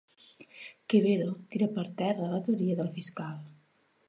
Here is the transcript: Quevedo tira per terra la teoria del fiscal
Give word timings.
Quevedo 0.93 1.29
tira 1.51 1.69
per 1.77 1.85
terra 2.01 2.31
la 2.33 2.43
teoria 2.49 2.79
del 2.81 2.93
fiscal 2.97 3.41